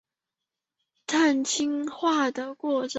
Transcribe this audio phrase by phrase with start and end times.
[1.05, 2.89] 羟基化的过程。